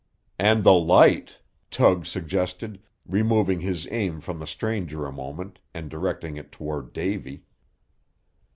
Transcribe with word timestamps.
"And 0.39 0.63
the 0.63 0.73
light," 0.73 1.37
Tug 1.69 2.07
suggested, 2.07 2.81
removing 3.07 3.59
his 3.59 3.87
aim 3.91 4.19
from 4.19 4.39
the 4.39 4.47
stranger 4.47 5.05
a 5.05 5.11
moment, 5.11 5.59
and 5.75 5.91
directing 5.91 6.37
it 6.37 6.51
toward 6.51 6.91
Davy. 6.91 7.45